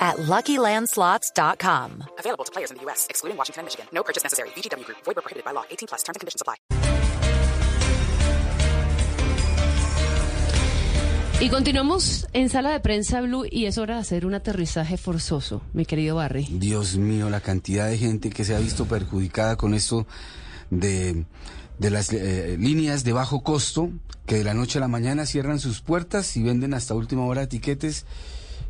at 0.00 0.16
LuckyLandSlots.com. 0.16 2.04
Available 2.18 2.44
to 2.46 2.52
players 2.52 2.70
in 2.70 2.78
the 2.78 2.82
U.S., 2.84 3.06
excluding 3.10 3.36
Washington 3.36 3.60
and 3.60 3.66
Michigan. 3.66 3.86
No 3.92 4.02
purchase 4.02 4.24
necessary. 4.24 4.48
VGW 4.56 4.86
Group. 4.86 4.98
Void 5.04 5.16
where 5.16 5.22
prohibited 5.22 5.44
by 5.44 5.52
law. 5.52 5.64
18 5.70 5.88
plus. 5.88 6.02
Terms 6.02 6.16
and 6.16 6.20
conditions 6.20 6.40
apply. 6.40 6.56
Y 11.42 11.48
continuamos 11.48 12.28
en 12.34 12.50
sala 12.50 12.70
de 12.70 12.80
prensa 12.80 13.22
Blue 13.22 13.46
y 13.50 13.64
es 13.64 13.78
hora 13.78 13.94
de 13.94 14.00
hacer 14.02 14.26
un 14.26 14.34
aterrizaje 14.34 14.98
forzoso, 14.98 15.62
mi 15.72 15.86
querido 15.86 16.16
Barry. 16.16 16.46
Dios 16.50 16.98
mío, 16.98 17.30
la 17.30 17.40
cantidad 17.40 17.88
de 17.88 17.96
gente 17.96 18.28
que 18.28 18.44
se 18.44 18.54
ha 18.54 18.58
visto 18.58 18.84
perjudicada 18.84 19.56
con 19.56 19.72
esto 19.72 20.06
de, 20.68 21.24
de 21.78 21.90
las 21.90 22.12
eh, 22.12 22.58
líneas 22.60 23.04
de 23.04 23.14
bajo 23.14 23.42
costo 23.42 23.88
que 24.26 24.34
de 24.36 24.44
la 24.44 24.52
noche 24.52 24.76
a 24.76 24.80
la 24.82 24.88
mañana 24.88 25.24
cierran 25.24 25.60
sus 25.60 25.80
puertas 25.80 26.36
y 26.36 26.42
venden 26.42 26.74
hasta 26.74 26.92
última 26.92 27.24
hora 27.24 27.48
tiquetes. 27.48 28.04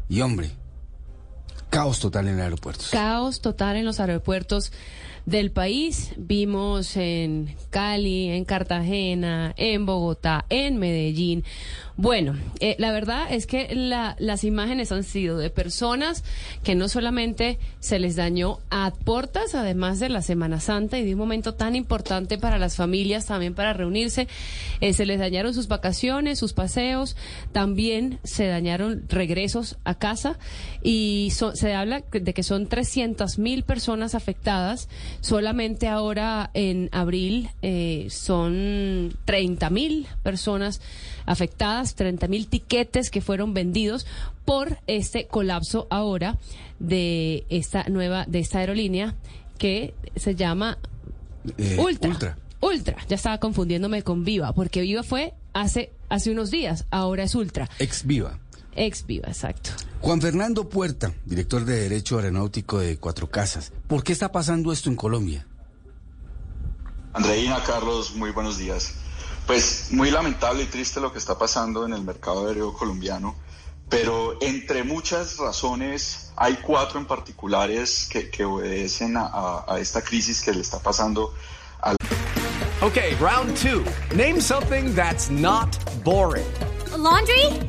Y 0.08 0.20
hombre, 0.20 0.52
caos 1.70 2.00
total 2.00 2.28
en 2.28 2.40
aeropuertos. 2.40 2.90
Caos 2.90 3.40
total 3.40 3.76
en 3.76 3.84
los 3.84 4.00
aeropuertos 4.00 4.72
del 5.30 5.52
país. 5.52 6.12
Vimos 6.16 6.96
en 6.96 7.54
Cali, 7.70 8.28
en 8.30 8.44
Cartagena, 8.44 9.54
en 9.56 9.86
Bogotá, 9.86 10.44
en 10.50 10.78
Medellín. 10.78 11.44
Bueno, 11.96 12.34
eh, 12.60 12.76
la 12.78 12.92
verdad 12.92 13.26
es 13.30 13.46
que 13.46 13.74
la- 13.74 14.16
las 14.18 14.42
imágenes 14.44 14.90
han 14.90 15.04
sido 15.04 15.36
de 15.36 15.50
personas 15.50 16.24
que 16.64 16.74
no 16.74 16.88
solamente 16.88 17.58
se 17.78 17.98
les 17.98 18.16
dañó 18.16 18.58
a 18.70 18.90
puertas, 18.92 19.54
además 19.54 20.00
de 20.00 20.08
la 20.08 20.22
Semana 20.22 20.60
Santa 20.60 20.98
y 20.98 21.04
de 21.04 21.12
un 21.12 21.18
momento 21.18 21.54
tan 21.54 21.76
importante 21.76 22.38
para 22.38 22.58
las 22.58 22.76
familias, 22.76 23.26
también 23.26 23.54
para 23.54 23.74
reunirse, 23.74 24.28
eh, 24.80 24.94
se 24.94 25.04
les 25.04 25.18
dañaron 25.18 25.52
sus 25.52 25.68
vacaciones, 25.68 26.38
sus 26.38 26.54
paseos, 26.54 27.16
también 27.52 28.18
se 28.24 28.46
dañaron 28.46 29.04
regresos 29.08 29.76
a 29.84 29.94
casa 29.94 30.38
y 30.82 31.30
se 31.54 31.74
habla 31.74 32.02
de 32.10 32.32
que 32.34 32.42
son 32.42 32.66
300 32.66 33.38
mil 33.38 33.62
personas 33.62 34.14
afectadas. 34.14 34.88
Solamente 35.20 35.86
ahora 35.88 36.50
en 36.54 36.88
abril 36.92 37.50
eh, 37.62 38.06
son 38.10 39.14
30 39.26 39.68
mil 39.70 40.06
personas 40.22 40.80
afectadas, 41.26 41.94
30 41.94 42.26
mil 42.28 42.46
tiquetes 42.46 43.10
que 43.10 43.20
fueron 43.20 43.52
vendidos 43.52 44.06
por 44.44 44.78
este 44.86 45.26
colapso 45.26 45.86
ahora 45.90 46.38
de 46.78 47.44
esta 47.50 47.84
nueva, 47.88 48.24
de 48.26 48.38
esta 48.38 48.58
aerolínea 48.60 49.14
que 49.58 49.94
se 50.16 50.34
llama 50.34 50.78
Eh, 51.58 51.76
Ultra. 51.78 52.10
Ultra. 52.10 52.38
Ultra. 52.60 52.96
Ya 53.08 53.16
estaba 53.16 53.38
confundiéndome 53.38 54.02
con 54.02 54.24
Viva, 54.24 54.52
porque 54.52 54.80
Viva 54.82 55.02
fue 55.02 55.32
hace, 55.52 55.90
hace 56.08 56.30
unos 56.30 56.50
días, 56.50 56.86
ahora 56.90 57.24
es 57.24 57.34
Ultra. 57.34 57.68
Ex 57.78 58.06
Viva. 58.06 58.38
Ex 58.76 59.04
Viva, 59.06 59.28
exacto. 59.28 59.70
Juan 60.00 60.20
Fernando 60.20 60.68
Puerta, 60.68 61.12
director 61.26 61.64
de 61.64 61.80
Derecho 61.80 62.16
Aeronáutico 62.18 62.78
de 62.78 62.96
Cuatro 62.98 63.28
Casas. 63.30 63.72
¿Por 63.86 64.02
qué 64.02 64.12
está 64.12 64.32
pasando 64.32 64.72
esto 64.72 64.88
en 64.88 64.96
Colombia? 64.96 65.46
Andreina, 67.12 67.62
Carlos, 67.64 68.14
muy 68.14 68.30
buenos 68.30 68.56
días. 68.58 68.94
Pues 69.46 69.88
muy 69.90 70.10
lamentable 70.10 70.62
y 70.62 70.66
triste 70.66 71.00
lo 71.00 71.12
que 71.12 71.18
está 71.18 71.36
pasando 71.38 71.84
en 71.84 71.92
el 71.92 72.02
mercado 72.02 72.46
aéreo 72.46 72.72
colombiano, 72.72 73.34
pero 73.88 74.38
entre 74.40 74.84
muchas 74.84 75.36
razones 75.38 76.30
hay 76.36 76.54
cuatro 76.64 77.00
en 77.00 77.06
particulares 77.06 78.06
que, 78.08 78.30
que 78.30 78.44
obedecen 78.44 79.16
a, 79.16 79.22
a- 79.26 79.64
a 79.74 79.80
esta 79.80 80.02
crisis 80.02 80.40
que 80.40 80.52
le 80.52 80.60
está 80.60 80.78
pasando 80.78 81.34
al 81.80 81.96
Okay, 82.82 83.14
round 83.20 83.54
two. 83.60 83.82
Name 84.16 84.40
something 84.40 84.94
that's 84.94 85.28
not 85.30 85.76
boring. 86.02 86.46
A 86.94 86.96
laundry? 86.96 87.68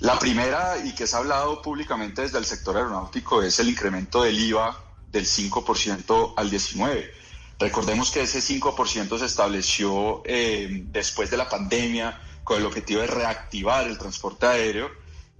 La 0.00 0.18
primera, 0.18 0.76
y 0.84 0.94
que 0.94 1.06
se 1.06 1.16
ha 1.16 1.20
hablado 1.20 1.62
públicamente 1.62 2.22
desde 2.22 2.38
el 2.38 2.44
sector 2.44 2.76
aeronáutico, 2.76 3.42
es 3.42 3.58
el 3.60 3.70
incremento 3.70 4.22
del 4.22 4.38
IVA 4.38 4.78
del 5.10 5.24
5% 5.24 6.34
al 6.36 6.50
19%. 6.50 7.10
Recordemos 7.58 8.10
que 8.10 8.20
ese 8.20 8.40
5% 8.40 9.18
se 9.18 9.24
estableció 9.24 10.22
eh, 10.26 10.84
después 10.90 11.30
de 11.30 11.38
la 11.38 11.48
pandemia 11.48 12.20
con 12.44 12.58
el 12.58 12.66
objetivo 12.66 13.00
de 13.00 13.06
reactivar 13.06 13.86
el 13.86 13.96
transporte 13.96 14.46
aéreo 14.46 14.90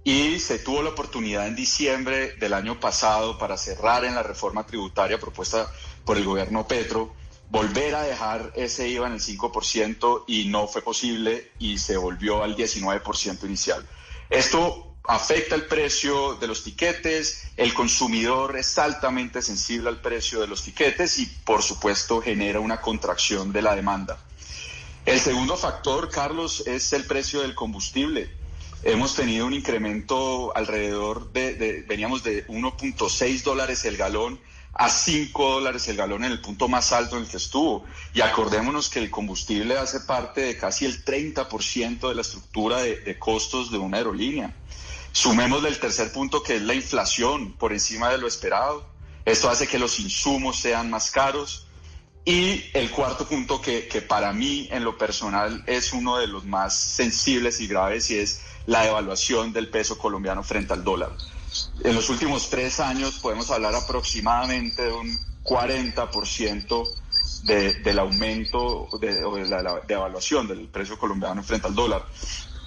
y 0.03 0.39
se 0.39 0.57
tuvo 0.57 0.81
la 0.81 0.89
oportunidad 0.89 1.45
en 1.45 1.55
diciembre 1.55 2.33
del 2.37 2.53
año 2.53 2.79
pasado 2.79 3.37
para 3.37 3.55
cerrar 3.57 4.03
en 4.05 4.15
la 4.15 4.23
reforma 4.23 4.65
tributaria 4.65 5.19
propuesta 5.19 5.71
por 6.03 6.17
el 6.17 6.25
gobierno 6.25 6.67
Petro, 6.67 7.13
volver 7.51 7.93
a 7.93 8.01
dejar 8.01 8.51
ese 8.55 8.89
IVA 8.89 9.07
en 9.07 9.13
el 9.13 9.19
5% 9.19 10.23
y 10.25 10.45
no 10.45 10.67
fue 10.67 10.81
posible 10.81 11.51
y 11.59 11.77
se 11.77 11.97
volvió 11.97 12.41
al 12.41 12.55
19% 12.55 13.43
inicial. 13.45 13.85
Esto 14.29 14.95
afecta 15.05 15.55
el 15.55 15.65
precio 15.65 16.35
de 16.35 16.47
los 16.47 16.63
tiquetes, 16.63 17.43
el 17.55 17.73
consumidor 17.73 18.57
es 18.57 18.77
altamente 18.77 19.41
sensible 19.41 19.89
al 19.89 20.01
precio 20.01 20.41
de 20.41 20.47
los 20.47 20.63
tiquetes 20.63 21.17
y 21.19 21.25
por 21.25 21.63
supuesto 21.63 22.21
genera 22.21 22.59
una 22.59 22.81
contracción 22.81 23.53
de 23.53 23.61
la 23.61 23.75
demanda. 23.75 24.19
El 25.05 25.19
segundo 25.21 25.55
factor, 25.55 26.09
Carlos, 26.09 26.63
es 26.67 26.91
el 26.91 27.05
precio 27.05 27.41
del 27.41 27.55
combustible. 27.55 28.29
Hemos 28.83 29.15
tenido 29.15 29.45
un 29.45 29.53
incremento 29.53 30.55
alrededor 30.55 31.31
de, 31.31 31.55
de- 31.55 31.81
veníamos 31.83 32.23
de 32.23 32.45
1.6 32.47 33.43
dólares 33.43 33.85
el 33.85 33.95
galón 33.95 34.39
a 34.77 34.89
5 34.89 35.51
dólares 35.51 35.87
el 35.87 35.97
galón 35.97 36.23
en 36.23 36.31
el 36.31 36.39
punto 36.39 36.67
más 36.67 36.91
alto 36.91 37.17
en 37.17 37.23
el 37.23 37.29
que 37.29 37.37
estuvo. 37.37 37.83
Y 38.13 38.21
acordémonos 38.21 38.89
que 38.89 38.99
el 38.99 39.09
combustible 39.09 39.77
hace 39.77 40.01
parte 40.01 40.41
de 40.41 40.57
casi 40.57 40.85
el 40.85 41.03
30% 41.03 42.07
de 42.07 42.15
la 42.15 42.21
estructura 42.21 42.77
de, 42.77 42.97
de 42.97 43.17
costos 43.17 43.71
de 43.71 43.77
una 43.79 43.97
aerolínea. 43.97 44.55
Sumémosle 45.11 45.69
el 45.69 45.79
tercer 45.79 46.11
punto 46.11 46.43
que 46.43 46.57
es 46.57 46.61
la 46.61 46.75
inflación 46.75 47.53
por 47.53 47.73
encima 47.73 48.09
de 48.09 48.19
lo 48.19 48.27
esperado. 48.27 48.85
Esto 49.25 49.49
hace 49.49 49.67
que 49.67 49.79
los 49.79 49.99
insumos 49.99 50.59
sean 50.59 50.89
más 50.91 51.09
caros. 51.09 51.65
Y 52.23 52.65
el 52.73 52.91
cuarto 52.91 53.27
punto 53.27 53.61
que, 53.61 53.87
que 53.87 54.01
para 54.01 54.33
mí 54.33 54.67
en 54.69 54.83
lo 54.83 54.97
personal 54.97 55.63
es 55.65 55.93
uno 55.93 56.17
de 56.17 56.27
los 56.27 56.45
más 56.45 56.77
sensibles 56.77 57.61
y 57.61 57.67
graves 57.67 58.11
y 58.11 58.17
es 58.19 58.41
la 58.65 58.83
devaluación 58.83 59.53
del 59.53 59.69
peso 59.69 59.97
colombiano 59.97 60.43
frente 60.43 60.73
al 60.73 60.83
dólar. 60.83 61.11
En 61.83 61.95
los 61.95 62.09
últimos 62.09 62.49
tres 62.49 62.79
años 62.79 63.19
podemos 63.19 63.49
hablar 63.51 63.75
aproximadamente 63.75 64.83
de 64.83 64.91
un 64.91 65.17
40% 65.43 66.87
de, 67.43 67.73
del 67.75 67.99
aumento 67.99 68.89
de, 68.99 69.23
o 69.23 69.35
de 69.35 69.47
la, 69.47 69.81
del 70.47 70.67
precio 70.67 70.97
colombiano 70.97 71.41
frente 71.43 71.67
al 71.67 71.75
dólar. 71.75 72.05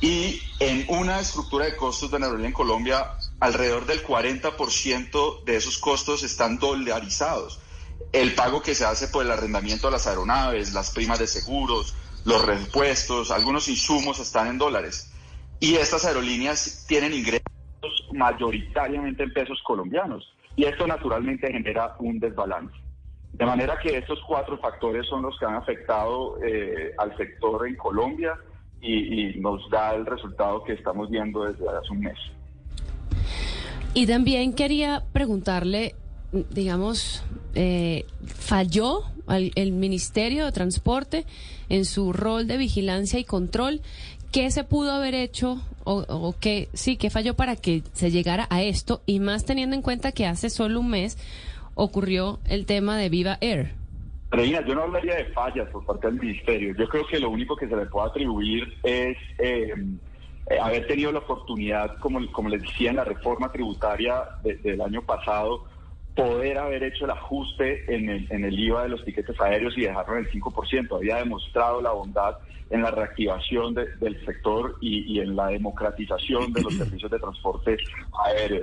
Y 0.00 0.40
en 0.60 0.86
una 0.88 1.20
estructura 1.20 1.66
de 1.66 1.76
costos 1.76 2.10
de 2.10 2.16
aerolínea 2.16 2.48
en 2.48 2.54
Colombia, 2.54 3.12
alrededor 3.38 3.84
del 3.84 4.02
40% 4.02 5.44
de 5.44 5.56
esos 5.56 5.76
costos 5.76 6.22
están 6.22 6.58
dolarizados. 6.58 7.60
El 8.12 8.34
pago 8.34 8.62
que 8.62 8.74
se 8.74 8.86
hace 8.86 9.08
por 9.08 9.24
el 9.24 9.30
arrendamiento 9.30 9.88
de 9.88 9.92
las 9.92 10.06
aeronaves, 10.06 10.72
las 10.72 10.90
primas 10.90 11.18
de 11.18 11.26
seguros, 11.26 11.94
los 12.24 12.42
repuestos, 12.44 13.30
algunos 13.30 13.68
insumos 13.68 14.18
están 14.20 14.46
en 14.46 14.56
dólares. 14.56 15.10
Y 15.58 15.74
estas 15.74 16.06
aerolíneas 16.06 16.84
tienen 16.86 17.12
ingresos 17.12 17.44
mayoritariamente 18.12 19.22
en 19.22 19.32
pesos 19.32 19.60
colombianos. 19.64 20.32
Y 20.56 20.64
esto 20.64 20.86
naturalmente 20.86 21.50
genera 21.50 21.94
un 22.00 22.18
desbalance. 22.18 22.74
De 23.32 23.46
manera 23.46 23.78
que 23.80 23.96
estos 23.96 24.18
cuatro 24.26 24.58
factores 24.58 25.06
son 25.06 25.22
los 25.22 25.38
que 25.38 25.46
han 25.46 25.54
afectado 25.54 26.36
eh, 26.44 26.92
al 26.98 27.16
sector 27.16 27.66
en 27.66 27.76
Colombia 27.76 28.34
y, 28.82 29.38
nos 29.40 29.68
da 29.70 29.94
el 29.94 30.04
resultado 30.06 30.64
que 30.64 30.72
estamos 30.72 31.08
viendo 31.10 31.44
desde 31.44 31.64
hace 31.68 31.92
un 31.92 32.00
mes. 32.00 32.18
Y 33.94 34.06
también 34.06 34.52
quería 34.54 35.02
preguntarle, 35.12 35.94
digamos, 36.50 37.24
eh, 37.54 38.04
¿falló 38.26 39.02
al- 39.26 39.52
el 39.54 39.72
Ministerio 39.72 40.46
de 40.46 40.52
Transporte 40.52 41.24
en 41.68 41.84
su 41.84 42.12
rol 42.12 42.46
de 42.46 42.56
vigilancia 42.56 43.18
y 43.18 43.24
control? 43.24 43.80
¿Qué 44.32 44.50
se 44.50 44.64
pudo 44.64 44.92
haber 44.92 45.14
hecho 45.14 45.60
o, 45.84 46.34
qué, 46.40 46.68
sí, 46.72 46.96
qué 46.96 47.10
falló 47.10 47.34
para 47.34 47.56
que 47.56 47.82
se 47.92 48.10
llegara 48.10 48.46
a 48.50 48.62
esto? 48.62 49.02
Y 49.06 49.18
más 49.20 49.44
teniendo 49.44 49.74
en 49.74 49.82
cuenta 49.82 50.12
que 50.12 50.26
hace 50.26 50.50
solo 50.50 50.80
un 50.80 50.90
mes 50.90 51.18
ocurrió 51.74 52.38
el 52.46 52.66
tema 52.66 52.96
de 52.96 53.08
Viva 53.08 53.38
Air. 53.40 53.72
Reina, 54.30 54.64
yo 54.64 54.74
no 54.74 54.82
hablaría 54.82 55.16
de 55.16 55.24
fallas 55.26 55.68
por 55.70 55.84
parte 55.84 56.06
del 56.06 56.20
ministerio. 56.20 56.74
Yo 56.78 56.88
creo 56.88 57.04
que 57.06 57.18
lo 57.18 57.30
único 57.30 57.56
que 57.56 57.66
se 57.68 57.74
le 57.74 57.86
puede 57.86 58.08
atribuir 58.08 58.62
es 58.84 59.16
eh, 59.38 59.72
eh, 60.50 60.58
haber 60.60 60.86
tenido 60.86 61.10
la 61.10 61.18
oportunidad, 61.18 61.98
como, 61.98 62.20
como 62.30 62.48
les 62.48 62.62
decía 62.62 62.90
en 62.90 62.96
la 62.96 63.04
reforma 63.04 63.50
tributaria 63.50 64.22
de- 64.44 64.56
del 64.56 64.80
año 64.82 65.02
pasado, 65.02 65.64
poder 66.20 66.58
haber 66.58 66.82
hecho 66.84 67.04
el 67.06 67.10
ajuste 67.12 67.84
en 67.94 68.08
el, 68.10 68.26
en 68.30 68.44
el 68.44 68.58
IVA 68.58 68.82
de 68.84 68.88
los 68.90 69.04
tiquetes 69.04 69.40
aéreos 69.40 69.76
y 69.76 69.82
dejarlo 69.82 70.16
en 70.18 70.24
el 70.24 70.30
5%. 70.30 70.96
Había 70.96 71.16
demostrado 71.16 71.80
la 71.80 71.92
bondad 71.92 72.36
en 72.68 72.82
la 72.82 72.90
reactivación 72.90 73.74
de- 73.74 73.88
del 74.00 74.24
sector 74.24 74.76
y, 74.80 75.12
y 75.12 75.20
en 75.20 75.34
la 75.36 75.48
democratización 75.48 76.52
de 76.52 76.62
los 76.62 76.74
servicios 76.78 77.10
de 77.10 77.18
transporte 77.18 77.76
aéreo. 78.24 78.62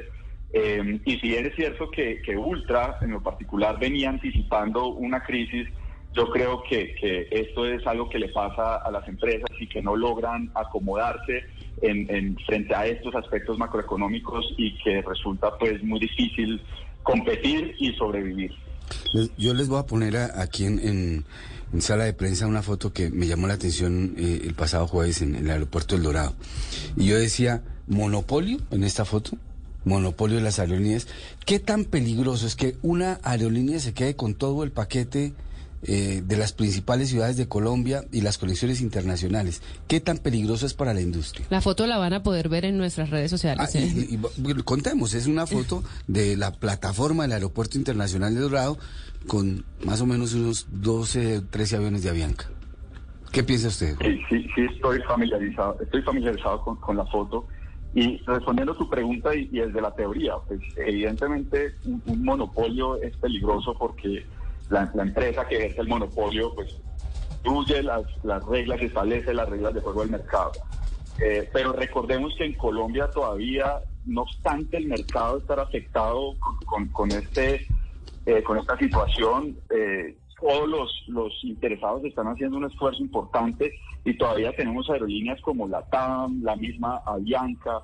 Eh, 0.54 1.00
y 1.06 1.18
si 1.20 1.28
bien 1.30 1.46
es 1.46 1.56
cierto 1.56 1.90
que, 1.92 2.22
que 2.22 2.38
Ultra, 2.38 2.98
en 3.02 3.12
lo 3.12 3.22
particular, 3.22 3.78
venía 3.80 4.10
anticipando 4.10 4.88
una 4.88 5.22
crisis, 5.22 5.68
yo 6.14 6.30
creo 6.30 6.64
que, 6.70 6.96
que 6.96 7.28
esto 7.32 7.66
es 7.66 7.86
algo 7.86 8.08
que 8.10 8.18
le 8.18 8.30
pasa 8.30 8.78
a 8.78 8.90
las 8.92 9.08
empresas 9.08 9.50
y 9.60 9.68
que 9.68 9.82
no 9.82 9.96
logran 9.96 10.50
acomodarse 10.56 11.44
en, 11.82 12.10
en- 12.10 12.38
frente 12.40 12.74
a 12.74 12.86
estos 12.88 13.14
aspectos 13.16 13.58
macroeconómicos 13.58 14.54
y 14.58 14.78
que 14.80 15.02
resulta 15.02 15.52
pues 15.60 15.84
muy 15.84 16.00
difícil 16.00 16.62
competir 17.08 17.74
y 17.80 17.94
sobrevivir. 17.94 18.52
Yo 19.38 19.54
les 19.54 19.70
voy 19.70 19.80
a 19.80 19.86
poner 19.86 20.18
a- 20.18 20.42
aquí 20.42 20.66
en, 20.66 20.80
en- 20.80 21.26
en 21.74 21.82
sala 21.82 22.04
de 22.04 22.14
prensa 22.14 22.48
una 22.48 22.62
foto 22.62 22.92
que 22.94 23.10
me 23.10 23.28
llamó 23.28 23.48
la 23.48 23.54
atención 23.54 24.16
eh, 24.18 24.42
el 24.44 24.54
pasado 24.54 24.88
jueves 24.88 25.22
en, 25.22 25.36
el 25.36 25.50
aeropuerto 25.50 25.96
El 25.96 26.04
Dorado. 26.04 26.34
Y 26.98 27.06
yo 27.08 27.18
decía, 27.18 27.64
monopolio 27.88 28.60
en 28.72 28.84
esta 28.84 29.06
foto, 29.06 29.38
monopolio 29.86 30.36
de 30.38 30.44
las 30.44 30.60
aerolíneas. 30.60 31.08
¿Qué 31.46 31.60
tan 31.60 31.86
peligroso 31.86 32.46
es 32.46 32.56
que 32.56 32.76
una 32.82 33.20
aerolínea 33.24 33.80
se 33.80 33.94
quede 33.94 34.16
con 34.18 34.36
todo 34.36 34.64
el 34.66 34.72
paquete 34.72 35.34
eh, 35.84 36.22
de 36.26 36.38
las 36.38 36.54
principales 36.54 37.10
ciudades 37.10 37.38
de 37.38 37.48
Colombia 37.48 38.04
y 38.12 38.22
las 38.22 38.38
conexiones 38.38 38.82
internacionales? 38.82 39.62
¿Qué 39.88 40.00
tan 40.00 40.18
peligroso 40.18 40.66
es 40.66 40.74
para 40.74 40.94
la 40.94 41.02
industria? 41.02 41.46
La 41.50 41.62
foto 41.62 41.86
la 41.88 41.98
van 41.98 42.14
a 42.14 42.24
poder 42.24 42.50
ver 42.50 42.66
en 42.66 42.78
nuestras 42.78 43.10
redes 43.10 43.30
sociales. 43.32 43.76
Ah, 43.76 43.80
¿eh? 43.80 43.92
y- 44.10 44.16
y- 44.16 44.20
bueno, 44.38 44.64
contemos, 44.66 45.14
es 45.14 45.28
una 45.28 45.46
foto 45.48 45.84
de 46.08 46.36
la 46.38 46.52
plataforma 46.52 47.24
del 47.24 47.34
Aeropuerto 47.34 47.78
Internacional 47.78 48.34
de 48.34 48.42
Dorado 48.42 48.78
con 49.28 49.66
más 49.84 50.02
o 50.02 50.06
menos 50.06 50.34
unos 50.34 50.68
12, 50.72 51.42
13 51.50 51.76
aviones 51.78 52.04
de 52.04 52.10
Avianca. 52.10 52.50
¿Qué 53.32 53.44
piensa 53.44 53.68
usted? 53.68 53.96
Sí, 54.02 54.20
sí, 54.30 54.48
sí 54.56 54.62
estoy 54.74 55.00
familiarizado, 55.02 55.78
estoy 55.82 56.02
familiarizado 56.02 56.62
con, 56.64 56.78
con 56.78 56.96
la 56.98 57.06
foto. 57.06 57.46
Y 57.94 58.18
respondiendo 58.26 58.74
a 58.74 58.78
tu 58.78 58.90
pregunta 58.90 59.34
y, 59.36 59.50
y 59.52 59.60
desde 59.60 59.82
la 59.82 59.94
teoría, 59.94 60.34
pues 60.48 60.60
evidentemente 60.78 61.74
un, 61.86 62.02
un 62.06 62.24
monopolio 62.24 63.02
es 63.02 63.16
peligroso 63.18 63.74
porque 63.78 64.26
la, 64.70 64.92
empresa 64.96 65.48
que 65.48 65.58
ejerce 65.58 65.82
el 65.82 65.88
monopolio 65.88 66.54
pues 66.56 66.76
incluye 67.44 67.82
las, 67.84 68.04
las 68.24 68.44
reglas, 68.46 68.82
establece 68.82 69.34
las 69.34 69.48
reglas 69.50 69.74
de 69.74 69.82
juego 69.82 70.02
del 70.02 70.12
mercado. 70.12 70.52
Eh, 71.20 71.50
pero 71.52 71.72
recordemos 71.74 72.34
que 72.38 72.46
en 72.46 72.54
Colombia 72.54 73.10
todavía, 73.10 73.80
no 74.06 74.22
obstante 74.24 74.78
el 74.78 74.88
mercado 74.88 75.38
estar 75.40 75.60
afectado 75.60 76.36
con, 76.66 76.88
con- 76.90 77.12
este, 77.12 77.68
eh, 78.26 78.44
con 78.44 78.58
esta 78.58 78.78
situación, 78.78 79.58
eh, 79.70 80.18
todos 80.40 80.68
los, 80.68 81.04
los 81.08 81.34
interesados 81.44 82.04
están 82.06 82.28
haciendo 82.28 82.58
un 82.58 82.66
esfuerzo 82.66 83.02
importante 83.02 83.74
y 84.06 84.16
todavía 84.18 84.52
tenemos 84.56 84.88
aerolíneas 84.90 85.42
como 85.42 85.68
la 85.68 85.82
TAM, 85.90 86.44
la 86.44 86.56
misma 86.56 87.02
Avianca, 87.06 87.80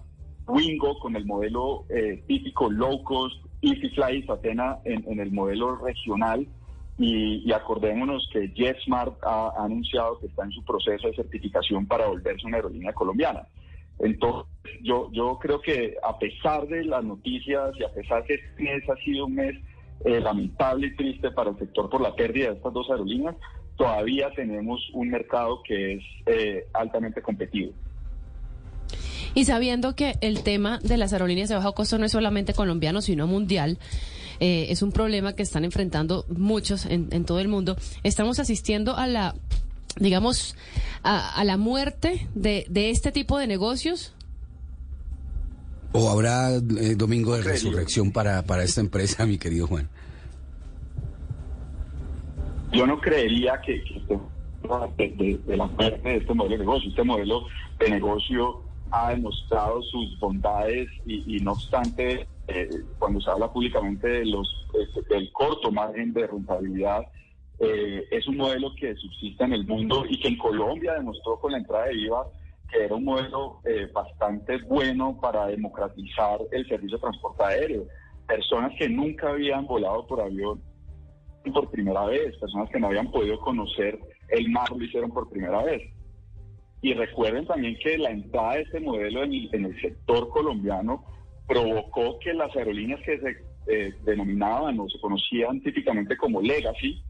Wingo 0.45 0.99
con 0.99 1.15
el 1.15 1.25
modelo 1.25 1.85
típico 2.27 2.69
low 2.69 3.01
cost, 3.03 3.43
EasyFly 3.61 4.17
y 4.17 4.23
Satena 4.23 4.77
en, 4.83 5.03
en 5.09 5.19
el 5.21 5.31
modelo 5.31 5.77
regional. 5.77 6.45
Y, 6.97 7.41
y 7.49 7.51
acordémonos 7.51 8.29
que 8.31 8.49
JetSmart 8.53 9.15
ha, 9.23 9.49
ha 9.57 9.65
anunciado 9.65 10.19
que 10.19 10.27
está 10.27 10.43
en 10.43 10.51
su 10.51 10.63
proceso 10.63 11.07
de 11.07 11.15
certificación 11.15 11.87
para 11.87 12.07
volverse 12.07 12.45
una 12.45 12.57
aerolínea 12.57 12.93
colombiana. 12.93 13.47
Entonces, 13.99 14.51
yo, 14.81 15.09
yo 15.11 15.37
creo 15.39 15.61
que 15.61 15.95
a 16.03 16.17
pesar 16.17 16.67
de 16.67 16.83
las 16.83 17.03
noticias 17.03 17.73
y 17.79 17.83
a 17.83 17.93
pesar 17.93 18.23
que 18.25 18.35
este 18.35 18.63
mes 18.63 18.87
ha 18.89 18.95
sido 18.97 19.25
un 19.25 19.35
mes 19.35 19.55
eh, 20.05 20.19
lamentable 20.19 20.87
y 20.87 20.95
triste 20.95 21.31
para 21.31 21.51
el 21.51 21.57
sector 21.57 21.89
por 21.89 22.01
la 22.01 22.15
pérdida 22.15 22.49
de 22.49 22.57
estas 22.57 22.73
dos 22.73 22.89
aerolíneas, 22.89 23.35
todavía 23.77 24.29
tenemos 24.31 24.79
un 24.93 25.09
mercado 25.09 25.61
que 25.63 25.93
es 25.93 26.03
eh, 26.25 26.65
altamente 26.73 27.21
competitivo. 27.21 27.73
Y 29.35 29.45
sabiendo 29.45 29.95
que 29.95 30.15
el 30.21 30.43
tema 30.43 30.79
de 30.83 30.97
las 30.97 31.11
aerolíneas 31.13 31.49
de 31.49 31.55
bajo 31.55 31.73
costo 31.73 31.97
no 31.97 32.05
es 32.05 32.11
solamente 32.11 32.53
colombiano, 32.53 33.01
sino 33.01 33.25
mundial, 33.27 33.79
eh, 34.39 34.67
es 34.69 34.81
un 34.81 34.91
problema 34.91 35.33
que 35.33 35.43
están 35.43 35.63
enfrentando 35.65 36.25
muchos 36.29 36.85
en, 36.85 37.07
en 37.11 37.25
todo 37.25 37.39
el 37.39 37.47
mundo, 37.47 37.75
estamos 38.03 38.39
asistiendo 38.39 38.95
a 38.95 39.07
la, 39.07 39.35
digamos, 39.99 40.55
a, 41.03 41.29
a 41.39 41.43
la 41.45 41.57
muerte 41.57 42.27
de, 42.35 42.65
de 42.69 42.89
este 42.91 43.11
tipo 43.11 43.37
de 43.39 43.47
negocios. 43.47 44.13
¿O 45.93 46.09
habrá 46.09 46.51
eh, 46.55 46.95
domingo 46.95 47.35
de 47.35 47.43
resurrección 47.43 48.11
para, 48.11 48.41
para 48.43 48.63
esta 48.63 48.81
empresa, 48.81 49.25
mi 49.27 49.37
querido 49.37 49.65
Juan? 49.67 49.89
Yo 52.71 52.87
no 52.87 52.99
creería 52.99 53.61
que, 53.61 53.83
que 53.83 53.99
de- 55.17 55.37
de 55.45 55.57
la 55.57 55.65
muerte 55.67 56.09
de 56.09 56.17
este 56.17 56.33
modelo 56.33 56.53
de 56.57 56.59
negocio. 56.59 56.89
Este 56.89 57.03
modelo 57.03 57.41
de 57.79 57.89
negocio 57.91 58.61
ha 58.93 59.09
demostrado 59.09 59.81
sus 59.81 60.19
bondades 60.19 60.87
y, 61.05 61.39
no 61.39 61.53
obstante, 61.53 62.27
eh, 62.47 62.69
cuando 62.99 63.19
se 63.19 63.31
habla 63.31 63.51
públicamente 63.51 64.07
de 64.07 64.25
los 64.25 64.47
este, 64.79 65.01
del 65.13 65.31
corto 65.31 65.71
margen 65.71 66.13
de 66.13 66.27
rentabilidad, 66.27 67.07
eh, 67.59 68.05
es 68.11 68.27
un 68.27 68.37
modelo 68.37 68.71
que 68.75 68.95
subsiste 68.95 69.43
en 69.43 69.53
el 69.53 69.65
mundo 69.65 70.05
y 70.07 70.19
que 70.19 70.27
en 70.27 70.37
Colombia 70.37 70.93
demostró 70.93 71.39
con 71.39 71.53
la 71.53 71.57
entrada 71.57 71.85
de 71.85 71.97
IVA 72.01 72.27
que 72.71 72.85
era 72.85 72.95
un 72.95 73.03
modelo 73.03 73.59
eh, 73.65 73.87
bastante 73.93 74.57
bueno 74.63 75.17
para 75.19 75.47
democratizar 75.47 76.39
el 76.51 76.67
servicio 76.67 76.97
de 76.97 77.01
transporte 77.01 77.43
aéreo. 77.43 77.85
Personas 78.27 78.73
que 78.77 78.89
nunca 78.89 79.29
habían 79.29 79.65
volado 79.65 80.05
por 80.07 80.21
avión 80.21 80.61
por 81.51 81.69
primera 81.69 82.05
vez, 82.05 82.37
personas 82.37 82.69
que 82.69 82.79
no 82.79 82.87
habían 82.87 83.11
podido 83.11 83.39
conocer 83.39 83.99
el 84.29 84.49
mar 84.49 84.69
lo 84.71 84.83
hicieron 84.83 85.11
por 85.11 85.29
primera 85.29 85.61
vez. 85.63 85.81
Y 86.83 86.93
recuerden 86.93 87.45
también 87.45 87.77
que 87.81 87.97
la 87.97 88.11
entrada 88.11 88.55
de 88.55 88.63
este 88.63 88.81
modelo 88.81 89.23
en 89.23 89.33
el, 89.33 89.81
sector 89.81 90.27
colombiano 90.27 91.05
provocó 91.47 92.19
que 92.19 92.33
las 92.33 92.53
aerolíneas 92.57 92.99
que 93.05 93.19
se 93.19 93.37
eh, 93.67 93.93
denominaban 94.03 94.77
o 94.81 94.89
se 94.89 94.99
conocían 94.99 95.61
típicamente 95.61 96.17
como 96.17 96.41
legacy 96.41 97.01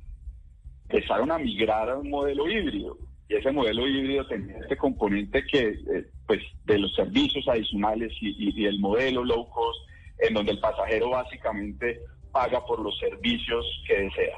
empezaron 0.89 1.31
a 1.31 1.39
migrar 1.39 1.89
a 1.89 1.97
un 1.97 2.11
modelo 2.11 2.47
híbrido. 2.47 2.99
Y 3.27 3.33
ese 3.33 3.51
modelo 3.51 3.87
híbrido 3.87 4.27
tenía 4.27 4.59
este 4.59 4.77
componente 4.77 5.43
que, 5.51 5.69
eh, 5.69 6.05
pues, 6.27 6.39
de 6.65 6.77
los 6.77 6.93
servicios 6.93 7.47
adicionales 7.47 8.13
y 8.21 8.65
el 8.65 8.79
modelo 8.79 9.25
low 9.25 9.49
cost, 9.49 9.79
en 10.19 10.35
donde 10.35 10.51
el 10.51 10.59
pasajero 10.59 11.09
básicamente 11.09 11.99
paga 12.31 12.63
por 12.63 12.79
los 12.79 12.95
servicios 12.99 13.65
que 13.87 14.01
desea. 14.01 14.37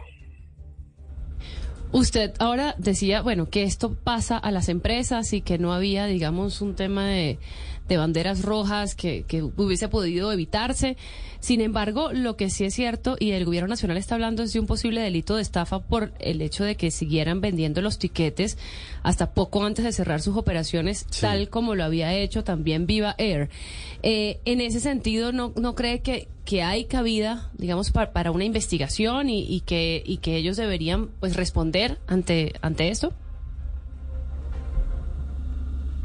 Usted 1.95 2.33
ahora 2.39 2.75
decía, 2.77 3.21
bueno, 3.21 3.45
que 3.45 3.63
esto 3.63 3.93
pasa 3.93 4.37
a 4.37 4.51
las 4.51 4.67
empresas 4.67 5.31
y 5.31 5.39
que 5.39 5.57
no 5.57 5.71
había, 5.71 6.07
digamos, 6.07 6.59
un 6.59 6.75
tema 6.75 7.07
de, 7.07 7.39
de 7.87 7.97
banderas 7.97 8.41
rojas 8.41 8.95
que, 8.95 9.23
que 9.27 9.43
hubiese 9.43 9.87
podido 9.89 10.31
evitarse. 10.31 10.97
Sin 11.39 11.61
embargo, 11.61 12.11
lo 12.11 12.35
que 12.37 12.49
sí 12.49 12.63
es 12.65 12.73
cierto, 12.73 13.17
y 13.19 13.31
el 13.31 13.45
gobierno 13.45 13.67
nacional 13.69 13.97
está 13.97 14.15
hablando 14.15 14.41
es 14.41 14.51
de 14.53 14.59
un 14.59 14.65
posible 14.65 15.01
delito 15.01 15.35
de 15.35 15.43
estafa 15.43 15.79
por 15.79 16.11
el 16.19 16.41
hecho 16.41 16.63
de 16.63 16.75
que 16.75 16.89
siguieran 16.89 17.39
vendiendo 17.39 17.81
los 17.81 17.99
tiquetes 17.99 18.57
hasta 19.03 19.33
poco 19.35 19.63
antes 19.63 19.85
de 19.85 19.91
cerrar 19.91 20.21
sus 20.21 20.35
operaciones, 20.37 21.05
Sí. 21.11 21.21
tal 21.21 21.49
como 21.49 21.75
lo 21.75 21.83
había 21.83 22.13
hecho 22.15 22.43
también 22.43 22.87
Viva 22.87 23.13
Air. 23.19 23.49
Eh, 24.01 24.39
en 24.45 24.59
ese 24.61 24.79
sentido, 24.79 25.31
¿no, 25.31 25.53
no 25.55 25.75
cree 25.75 25.99
que, 25.99 26.27
que 26.45 26.63
hay 26.63 26.85
cabida, 26.85 27.51
digamos, 27.57 27.91
pa- 27.91 28.11
para 28.11 28.31
una 28.31 28.45
investigación 28.45 29.29
y, 29.29 29.41
y 29.47 29.59
que, 29.61 30.01
y 30.03 30.17
que 30.17 30.37
ellos 30.37 30.57
deberían 30.57 31.09
pues 31.19 31.35
responder 31.35 31.99
ante, 32.07 32.53
ante 32.61 32.89
esto? 32.89 33.13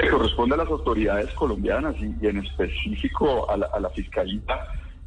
Corresponde 0.08 0.54
a 0.54 0.58
las 0.58 0.68
autoridades 0.68 1.32
colombianas 1.34 1.96
y, 1.98 2.26
en 2.26 2.38
específico 2.38 3.50
a 3.50 3.56
la, 3.56 3.66
a 3.66 3.90
fiscalía 3.90 4.42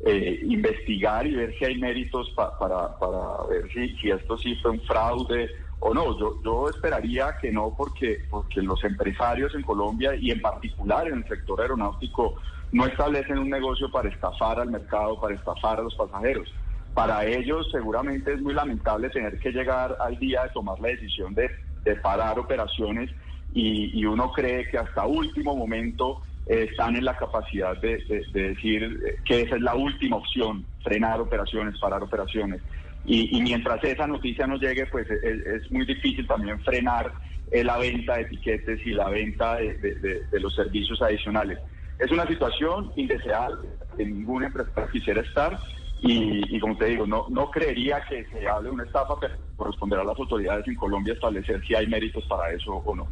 eh, 0.06 0.40
investigar 0.44 1.26
y 1.26 1.36
ver 1.36 1.56
si 1.58 1.66
hay 1.66 1.78
méritos 1.78 2.30
pa- 2.36 2.58
para, 2.60 2.98
para 3.00 3.44
ver 3.50 3.72
si, 3.72 3.96
esto 4.12 4.38
sí 4.38 4.56
fue 4.62 4.72
un 4.72 4.82
fraude 4.82 5.50
o 5.80 5.94
no. 5.94 6.20
Yo, 6.20 6.34
yo 6.44 6.70
esperaría 6.70 7.38
que 7.40 7.52
no 7.52 7.74
porque, 7.78 8.26
porque 8.30 8.62
los 8.62 8.84
empresarios 8.84 9.56
en 9.56 9.62
Colombia 9.62 10.14
y 10.16 10.32
en 10.32 10.42
particular 10.42 11.08
en 11.08 11.20
el 11.20 11.28
sector 11.28 11.62
aeronáutico 11.62 12.36
no 12.72 12.86
establecen 12.86 13.38
un 13.38 13.50
negocio 13.50 13.90
para 13.92 14.10
estafar 14.10 14.60
al 14.60 14.70
mercado, 14.70 15.20
para 15.22 15.36
estafar 15.36 15.80
a 15.80 15.84
los 15.84 15.96
pasajeros. 15.96 16.54
Para 16.94 17.26
ellos 17.26 17.68
seguramente 17.72 18.34
es 18.34 18.42
muy 18.42 18.54
lamentable 18.54 19.10
tener 19.10 19.40
que 19.40 19.52
llegar 19.52 19.98
al 20.02 20.18
día 20.20 20.44
de 20.44 20.50
tomar 20.50 20.80
la 20.80 20.90
decisión 20.90 21.34
de, 21.34 21.50
de 21.86 21.96
parar 21.96 22.38
operaciones 22.38 23.10
y, 23.54 24.00
y 24.00 24.06
uno 24.06 24.32
cree 24.32 24.68
que 24.70 24.78
hasta 24.78 25.06
último 25.06 25.56
momento 25.56 26.22
eh, 26.46 26.68
están 26.70 26.96
en 26.96 27.06
la 27.06 27.16
capacidad 27.16 27.80
de, 27.80 27.98
de- 28.10 28.26
de 28.34 28.50
decir 28.50 28.84
eh, 28.84 29.16
que 29.24 29.42
esa 29.42 29.56
es 29.56 29.62
la 29.62 29.76
última 29.76 30.18
opción, 30.18 30.66
frenar 30.84 31.22
operaciones, 31.22 31.78
parar 31.80 32.04
operaciones. 32.04 32.62
Y, 33.06 33.38
y 33.38 33.42
mientras 33.42 33.84
esa 33.84 34.08
noticia 34.08 34.48
no 34.48 34.58
llegue, 34.58 34.86
pues 34.88 35.10
es, 35.10 35.46
es 35.46 35.72
muy 35.72 35.86
difícil 35.86 36.26
también 36.26 36.60
frenar 36.62 37.14
eh, 37.52 37.64
la 37.64 37.78
venta 37.78 38.16
de 38.16 38.22
etiquetes 38.24 38.80
y 38.86 38.92
la 38.92 39.10
venta 39.10 39.56
de 39.58 40.40
los 40.40 40.56
servicios 40.56 41.02
adicionales. 41.02 41.60
Es 42.00 42.12
una 42.12 42.26
situación 42.26 42.92
indeseable 42.96 43.70
que 43.96 44.06
ningún 44.06 44.44
empresario 44.46 44.90
quisiera 44.92 45.22
estar 45.22 45.60
y, 46.02 46.56
y 46.56 46.60
como 46.60 46.76
te 46.78 46.86
digo, 46.88 47.06
no, 47.06 47.26
no 47.30 47.50
creería 47.52 48.04
que 48.10 48.26
se 48.26 48.48
hable 48.48 48.70
de 48.70 48.74
una 48.76 48.84
estafa, 48.84 49.14
pero 49.20 49.36
corresponderá 49.56 50.02
a 50.02 50.06
las 50.06 50.18
autoridades 50.20 50.68
en 50.68 50.76
Colombia 50.76 51.14
establecer 51.14 51.64
si 51.66 51.76
hay 51.76 51.88
méritos 51.88 52.26
para 52.26 52.52
eso 52.52 52.74
o 52.74 52.96
no. 52.96 53.08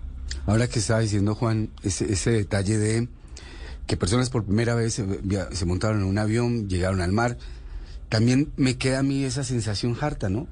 Ahora 0.46 0.68
que 0.68 0.80
estaba 0.80 1.00
diciendo 1.00 1.36
Juan, 1.36 1.70
ese, 1.84 2.12
ese 2.12 2.32
detalle 2.32 2.78
de 2.78 3.08
que 3.88 3.98
personas 3.98 4.30
por 4.30 4.46
primera 4.46 4.76
vez 4.76 4.94
se, 4.94 5.66
montaron 5.66 6.02
en 6.02 6.08
un 6.08 6.18
avión, 6.18 6.70
llegaron 6.70 7.02
al 7.02 7.12
mar, 7.12 7.38
también 8.10 8.52
me 8.56 8.78
queda 8.78 9.00
a 9.00 9.04
mí 9.04 9.24
esa 9.24 9.44
sensación 9.44 9.98
harta, 10.00 10.30
¿no? 10.30 10.48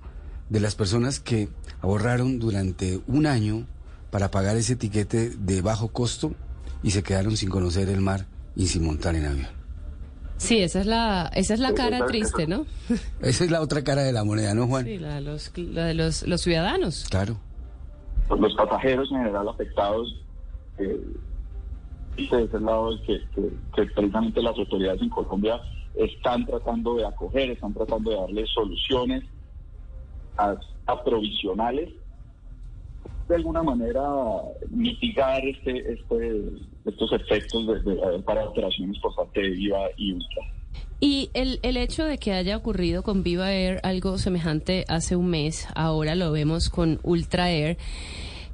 De 0.50 0.60
las 0.60 0.76
personas 0.76 1.20
que 1.20 1.50
ahorraron 1.82 2.40
durante 2.40 3.00
un 3.08 3.26
año 3.26 3.66
para 4.12 4.32
pagar 4.32 4.58
ese 4.58 4.74
etiquete 4.74 5.30
de 5.30 5.62
bajo 5.62 5.90
costo 5.90 6.34
y 6.84 6.92
se 6.92 7.04
quedaron 7.04 7.38
sin 7.38 7.50
conocer 7.50 7.90
el 7.90 8.02
mar 8.02 8.26
y 8.56 8.68
sin 8.68 8.84
montar 8.84 9.16
en 9.16 9.26
avión. 9.26 9.48
Sí, 10.38 10.60
esa 10.60 10.80
es 10.80 10.86
la, 10.86 11.32
esa 11.34 11.54
es 11.54 11.60
la 11.60 11.74
cara 11.74 12.06
triste, 12.08 12.48
¿no? 12.48 12.66
Esa 13.22 13.44
es 13.44 13.52
la 13.52 13.62
otra 13.62 13.84
cara 13.84 14.04
de 14.04 14.14
la 14.14 14.24
moneda, 14.24 14.54
¿no, 14.54 14.68
Juan? 14.68 14.86
Sí, 14.86 14.98
la 14.98 15.16
de 15.16 15.22
los, 15.22 15.52
la 15.56 15.86
de 15.86 15.94
los, 15.94 16.24
los 16.24 16.42
ciudadanos. 16.42 17.06
Claro. 17.10 17.40
Los 18.38 18.54
pasajeros 18.56 19.12
en 19.12 19.18
general 19.20 19.50
afectados, 19.50 20.16
eh, 20.78 21.02
de 22.18 22.44
ese 22.44 22.60
lado 22.60 22.92
que, 23.06 23.20
que- 23.34 23.54
que 23.76 23.86
precisamente 23.96 24.42
las 24.42 24.58
autoridades 24.58 25.02
en 25.02 25.10
Colombia 25.10 25.62
están 25.96 26.46
tratando 26.46 26.96
de 26.96 27.06
acoger, 27.06 27.52
están 27.52 27.74
tratando 27.74 28.12
de 28.12 28.18
darle 28.18 28.46
soluciones 28.48 29.24
a, 30.38 30.58
provisionales, 31.04 31.90
de 33.28 33.36
alguna 33.36 33.62
manera 33.64 34.04
mitigar 34.70 35.46
este, 35.46 35.94
este, 35.94 36.44
estos 36.86 37.12
efectos 37.14 37.68
de, 37.68 38.20
parado 38.24 38.50
operaciones 38.52 38.98
por 39.00 39.16
parte 39.16 39.42
de 39.42 39.50
Viva 39.52 39.80
y 39.98 40.14
Ultra. 40.14 40.44
Y 41.02 41.30
el, 41.34 41.60
el 41.64 41.78
hecho 41.78 42.04
de 42.04 42.18
que 42.18 42.34
haya 42.34 42.58
ocurrido 42.58 43.04
con 43.04 43.24
Viva 43.24 43.54
Air 43.54 43.80
algo 43.84 44.18
semejante 44.18 44.84
hace 44.90 45.16
un 45.16 45.28
mes, 45.30 45.66
ahora 45.76 46.14
lo 46.16 46.32
vemos 46.32 46.70
con 46.70 47.00
Ultra 47.04 47.50
Air. 47.52 47.78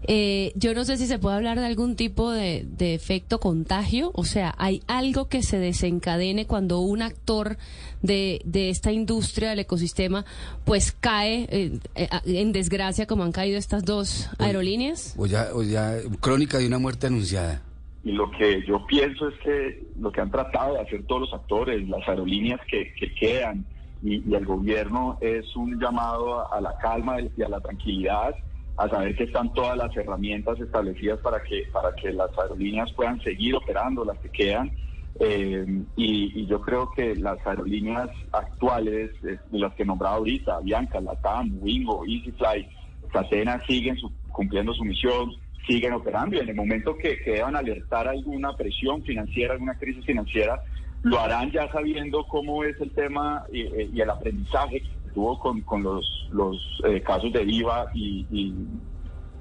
eh, 0.08 0.52
yo 0.56 0.75
no 0.75 0.86
sé 0.86 0.98
si 0.98 1.08
se 1.08 1.18
puede 1.18 1.36
hablar 1.38 1.60
de 1.60 1.66
algún 1.66 1.96
tipo 1.96 2.30
de, 2.32 2.68
de 2.78 2.94
efecto 2.94 3.40
contagio, 3.40 4.12
o 4.14 4.24
sea, 4.25 4.54
hay 4.60 4.84
algo 4.86 5.28
que 5.28 5.42
se 5.42 5.58
desencadene 5.58 6.46
cuando 6.46 6.80
un 6.82 7.02
actor 7.02 7.58
de, 8.04 8.40
de 8.46 8.70
esta 8.70 8.92
industria 8.92 9.50
del 9.50 9.60
ecosistema 9.60 10.24
pues 10.64 10.92
cae 10.92 11.48
eh, 11.50 11.80
eh, 11.96 12.10
en 12.25 12.52
desgracia 12.52 13.08
como 13.08 13.24
han 13.24 13.32
caído 13.32 13.58
estas 13.58 13.84
dos 13.84 14.30
aerolíneas. 14.38 15.16
O 15.18 15.25
ya, 15.25 15.50
o 15.52 15.64
ya, 15.64 15.98
crónica 16.20 16.60
de 16.60 16.68
una 16.68 16.78
muerte 16.78 17.08
anunciada. 17.08 17.64
Y 18.05 18.12
lo 18.12 18.29
que 18.29 18.63
yo 18.67 18.85
pienso 18.85 19.27
es 19.27 19.35
que 19.39 19.88
lo 20.00 20.12
que 20.12 20.21
han 20.21 20.29
tratado 20.29 20.75
de 20.75 20.81
hacer 20.81 21.05
todos 21.07 21.21
los 21.21 21.33
actores, 21.33 21.89
las 21.89 22.07
aerolíneas 22.07 22.62
que, 22.69 22.93
que 22.93 23.12
quedan 23.15 23.65
y, 24.03 24.31
el 24.35 24.45
gobierno 24.45 25.17
es 25.21 25.55
un 25.55 25.79
llamado 25.79 26.53
a, 26.53 26.62
la 26.62 26.77
calma 26.77 27.17
y 27.19 27.41
a 27.41 27.50
la 27.50 27.59
tranquilidad, 27.59 28.35
a 28.77 28.89
saber 28.89 29.15
que 29.15 29.24
están 29.24 29.51
todas 29.55 29.75
las 29.75 29.95
herramientas 29.97 30.59
establecidas 30.59 31.19
para 31.21 31.41
que, 31.41 31.63
para 31.74 31.95
que 31.95 32.13
las 32.13 32.29
aerolíneas 32.38 32.91
puedan 32.93 33.19
seguir 33.21 33.55
operando, 33.55 34.05
las 34.05 34.19
que 34.19 34.29
quedan. 34.29 34.71
Eh, 35.19 35.65
y, 35.95 36.41
y 36.41 36.45
yo 36.45 36.62
creo 36.62 36.91
que 36.95 37.15
las 37.15 37.39
aerolíneas 37.47 38.09
actuales, 38.33 39.12
eh, 39.24 39.39
las 39.50 39.74
que 39.74 39.81
he 39.81 39.85
nombrado 39.85 40.17
ahorita, 40.17 40.59
Bianca, 40.59 41.01
Latam, 41.01 41.57
Wingo, 41.59 42.05
EasyFly, 42.05 42.69
Catena, 43.12 43.63
siguen 43.65 43.97
su- 43.97 44.12
cumpliendo 44.27 44.74
su 44.75 44.83
misión, 44.83 45.31
siguen 45.67 45.93
operando 45.93 46.36
y 46.36 46.39
en 46.39 46.50
el 46.50 46.55
momento 46.55 46.98
que, 46.98 47.17
deban 47.25 47.55
alertar 47.55 48.07
alguna 48.07 48.55
presión 48.55 49.03
financiera, 49.03 49.53
alguna 49.53 49.77
crisis 49.77 50.05
financiera, 50.05 50.62
lo 51.03 51.19
harán 51.19 51.51
ya 51.51 51.72
sabiendo 51.72 52.25
cómo 52.27 52.63
es 52.63 52.79
el 52.81 52.91
tema 52.91 53.45
y, 53.51 53.62
eh, 53.62 53.89
y 53.93 54.01
el 54.01 54.10
aprendizaje 54.10 54.81
que 54.81 55.12
tuvo 55.13 55.39
con, 55.39 55.62
con 55.62 55.84
los, 55.84 56.29
los 56.31 56.57
eh, 56.86 57.01
casos 57.01 57.31
de 57.31 57.43
Viva 57.43 57.88
y, 57.93 58.25
y, 58.31 58.53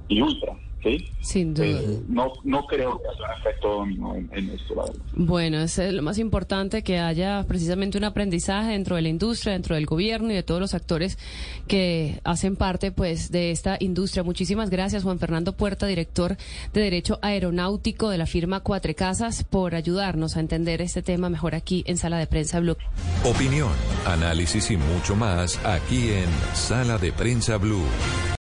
y 0.09 0.23
Ultra. 0.23 0.54
¿Sí? 0.85 1.09
Sin 1.21 1.55
duda. 1.55 1.67
Eh, 1.67 2.00
no, 2.09 2.33
no 2.45 2.64
creo 2.67 3.00
que 3.00 3.09
haya 3.09 3.35
un 3.35 3.41
efecto 3.41 3.69
dominó 3.69 4.14
en, 4.14 4.31
en 4.33 4.50
esto, 4.50 4.75
la 4.76 4.83
verdad. 4.85 5.00
Bueno, 5.14 5.61
es 5.62 5.79
lo 5.79 6.03
más 6.03 6.19
importante 6.19 6.83
que 6.83 6.99
haya 6.99 7.45
precisamente 7.49 7.99
un 7.99 8.05
aprendizaje 8.05 8.73
dentro 8.73 8.97
de 8.97 9.03
la 9.03 9.09
industria, 9.09 9.55
dentro 9.55 9.75
del 9.75 9.87
gobierno 9.87 10.31
y 10.31 10.35
de 10.35 10.43
todos 10.43 10.61
los 10.61 10.75
actores 10.75 11.19
que 11.67 12.21
hacen 12.25 12.57
parte 12.57 12.93
pues 12.93 13.31
de 13.31 13.50
esta 13.50 13.76
industria. 13.81 14.23
Muchísimas 14.23 14.71
gracias 14.71 15.03
Juan 15.03 15.19
Fernando 15.19 15.57
Puerta, 15.57 15.87
director 15.87 16.37
de 16.73 16.81
Derecho 16.81 17.19
Aeronáutico 17.23 18.11
de 18.11 18.19
la 18.19 18.26
firma 18.26 18.61
Cuatre 18.61 18.95
Casas 18.95 19.45
por 19.45 19.75
ayudarnos 19.75 20.37
a 20.37 20.41
entender 20.41 20.83
este 20.83 21.03
tema 21.03 21.31
mejor 21.31 21.55
aquí 21.55 21.83
en 21.87 21.97
Sala 21.97 22.19
de 22.19 22.26
Prensa 22.26 22.61
Blue. 22.61 22.76
Opinión, 23.25 23.73
análisis 24.07 24.71
y 24.71 24.76
mucho 24.76 25.17
más 25.17 25.59
aquí 25.64 26.11
en 26.11 26.29
Sala 26.55 26.99
de 26.99 27.12
Prensa 27.12 27.57
Blue. 27.57 27.85